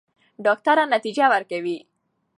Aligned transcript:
ډاکټره 0.45 0.83
نتیجه 0.93 1.25
ورکوي. 1.33 1.77